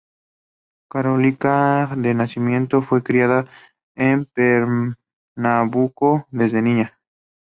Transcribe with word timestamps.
Carioca 0.89 1.91
de 1.95 2.15
nacimiento, 2.15 2.81
fue 2.81 3.03
criada 3.03 3.45
en 3.95 4.25
Pernambuco 4.25 6.25
desde 6.31 6.63
niña. 6.63 6.97